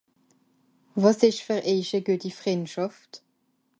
wàs 1.01 1.19
esch 1.27 1.43
fer 1.47 1.61
eich 1.71 1.91
à 1.97 1.99
gueti 2.05 2.31
Frìndschàft 2.39 3.11